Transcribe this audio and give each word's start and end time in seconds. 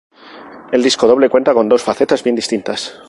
El 0.71 0.81
disco 0.81 1.05
doble 1.05 1.29
cuenta 1.29 1.53
con 1.53 1.69
dos 1.69 1.83
facetas 1.83 2.23
bien 2.23 2.35
distintas. 2.35 2.99